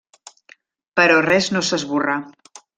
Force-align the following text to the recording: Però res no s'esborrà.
Però 1.01 1.19
res 1.27 1.53
no 1.55 1.65
s'esborrà. 1.71 2.19